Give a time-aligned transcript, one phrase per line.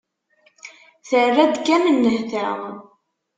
[1.09, 2.49] Terra-d kan nnehta.